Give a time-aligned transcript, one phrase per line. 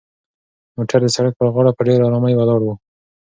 [0.75, 2.67] موټر د سړک په غاړه په ډېرې ارامۍ ولاړ و.